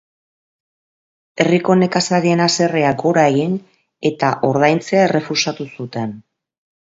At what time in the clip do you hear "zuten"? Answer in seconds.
5.77-6.17